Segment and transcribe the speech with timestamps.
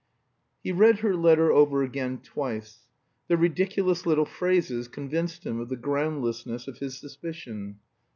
[0.63, 2.87] He read her letter over again twice.
[3.27, 7.77] The ridiculous little phrases convinced him of the groundlessness of his suspicion.